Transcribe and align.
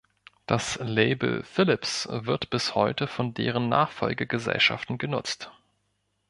Das 0.47 0.79
Label 0.81 1.43
"Philips" 1.43 2.07
wird 2.09 2.49
bis 2.49 2.73
heute 2.73 3.05
von 3.05 3.35
deren 3.35 3.69
Nachfolgegesellschaften 3.69 4.97
genutzt. 4.97 5.51